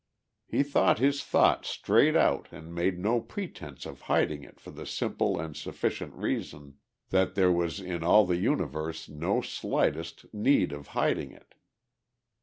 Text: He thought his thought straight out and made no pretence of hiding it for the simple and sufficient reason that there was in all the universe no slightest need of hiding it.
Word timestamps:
He 0.47 0.63
thought 0.63 0.97
his 0.97 1.23
thought 1.23 1.63
straight 1.63 2.15
out 2.15 2.47
and 2.51 2.73
made 2.73 2.97
no 2.97 3.19
pretence 3.21 3.85
of 3.85 4.01
hiding 4.09 4.43
it 4.43 4.59
for 4.59 4.71
the 4.71 4.87
simple 4.87 5.39
and 5.39 5.55
sufficient 5.55 6.15
reason 6.15 6.79
that 7.11 7.35
there 7.35 7.51
was 7.51 7.79
in 7.79 8.03
all 8.03 8.25
the 8.25 8.37
universe 8.37 9.07
no 9.07 9.41
slightest 9.43 10.25
need 10.33 10.71
of 10.71 10.87
hiding 10.97 11.31
it. 11.31 11.53